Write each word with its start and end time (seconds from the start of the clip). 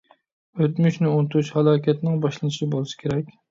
ئۆتمۈشنى 0.63 1.11
ئۇنتۇش 1.17 1.53
ھالاكەتنىڭ 1.59 2.19
باشلىنىشى 2.25 2.71
بولسا 2.75 3.01
كېرەك. 3.07 3.33